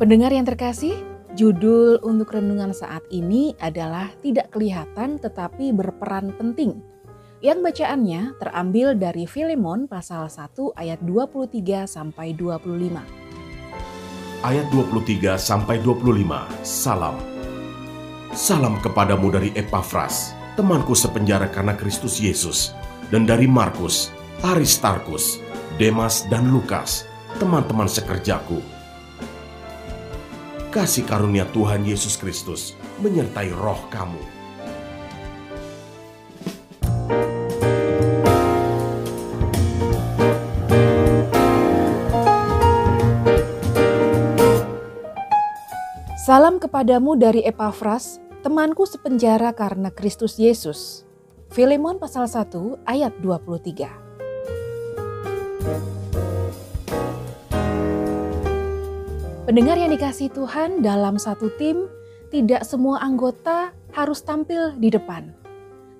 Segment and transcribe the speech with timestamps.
[0.00, 0.96] Pendengar yang terkasih,
[1.36, 6.80] judul untuk renungan saat ini adalah tidak kelihatan tetapi berperan penting.
[7.44, 12.96] Yang bacaannya terambil dari Filemon pasal 1 ayat 23 sampai 25.
[14.40, 16.48] Ayat 23 sampai 25.
[16.64, 17.20] Salam.
[18.32, 22.72] Salam kepadamu dari Epafras, temanku sepenjara karena Kristus Yesus,
[23.12, 24.08] dan dari Markus,
[24.40, 25.36] Aristarkus,
[25.76, 27.04] Demas dan Lukas,
[27.36, 28.79] teman-teman sekerjaku
[30.70, 34.22] kasih karunia Tuhan Yesus Kristus menyertai roh kamu.
[46.22, 51.02] Salam kepadamu dari Epafras, temanku sepenjara karena Kristus Yesus.
[51.50, 54.09] Filemon pasal 1 ayat 23.
[59.50, 61.90] Pendengar yang dikasih Tuhan dalam satu tim,
[62.30, 65.34] tidak semua anggota harus tampil di depan.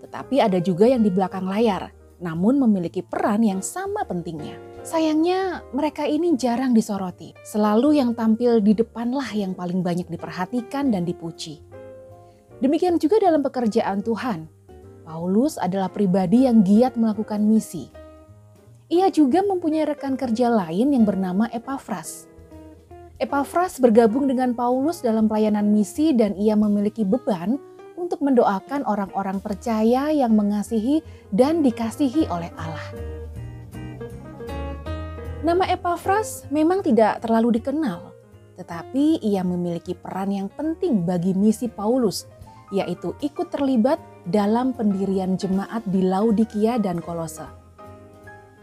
[0.07, 1.91] Tetapi ada juga yang di belakang layar,
[2.23, 4.55] namun memiliki peran yang sama pentingnya.
[4.87, 7.35] Sayangnya mereka ini jarang disoroti.
[7.43, 11.59] Selalu yang tampil di depanlah yang paling banyak diperhatikan dan dipuji.
[12.63, 14.47] Demikian juga dalam pekerjaan Tuhan.
[15.03, 17.91] Paulus adalah pribadi yang giat melakukan misi.
[18.95, 22.31] Ia juga mempunyai rekan kerja lain yang bernama Epafras
[23.21, 27.61] Epafras bergabung dengan Paulus dalam pelayanan misi dan ia memiliki beban
[28.01, 32.87] untuk mendoakan orang-orang percaya yang mengasihi dan dikasihi oleh Allah.
[35.45, 38.09] Nama Epafras memang tidak terlalu dikenal,
[38.57, 42.25] tetapi ia memiliki peran yang penting bagi misi Paulus,
[42.73, 44.01] yaitu ikut terlibat
[44.33, 47.45] dalam pendirian jemaat di Laodikia dan Kolose.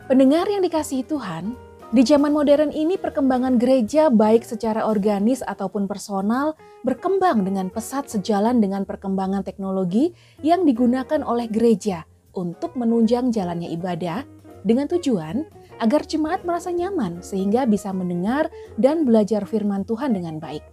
[0.10, 6.60] Pendengar yang dikasihi Tuhan, di zaman modern ini perkembangan gereja baik secara organis ataupun personal
[6.84, 10.12] berkembang dengan pesat sejalan dengan perkembangan teknologi
[10.44, 12.04] yang digunakan oleh gereja
[12.36, 14.28] untuk menunjang jalannya ibadah
[14.68, 15.48] dengan tujuan
[15.80, 20.68] agar jemaat merasa nyaman sehingga bisa mendengar dan belajar firman Tuhan dengan baik.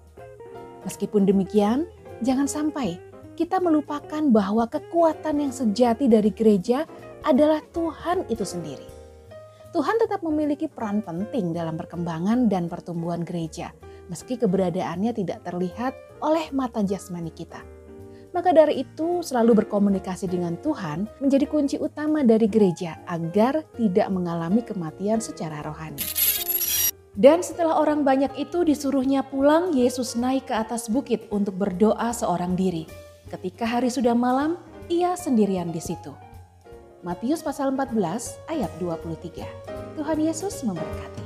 [0.82, 1.86] Meskipun demikian,
[2.26, 2.98] jangan sampai
[3.38, 6.90] kita melupakan bahwa kekuatan yang sejati dari gereja
[7.22, 8.93] adalah Tuhan itu sendiri.
[9.74, 13.74] Tuhan tetap memiliki peran penting dalam perkembangan dan pertumbuhan gereja,
[14.06, 17.58] meski keberadaannya tidak terlihat oleh mata jasmani kita.
[18.30, 24.62] Maka dari itu, selalu berkomunikasi dengan Tuhan menjadi kunci utama dari gereja agar tidak mengalami
[24.62, 26.06] kematian secara rohani.
[27.18, 32.54] Dan setelah orang banyak itu disuruhnya pulang, Yesus naik ke atas bukit untuk berdoa seorang
[32.54, 32.86] diri.
[33.26, 34.54] Ketika hari sudah malam,
[34.86, 36.14] ia sendirian di situ.
[37.04, 39.44] Matius pasal 14 ayat 23.
[40.00, 41.23] Tuhan Yesus memberkati.